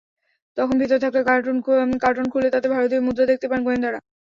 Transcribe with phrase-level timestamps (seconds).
[0.57, 1.19] তখন ভেতরে থাকা
[2.03, 3.99] কার্টন খুলে তাতে ভারতীয় মুদ্রা দেখতে পান গোয়েন্দারা।